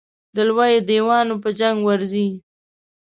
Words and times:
د 0.35 0.37
لویو 0.49 0.81
دېوانو 0.89 1.35
په 1.43 1.49
جنګ 1.59 1.77
ورځي. 1.83 2.27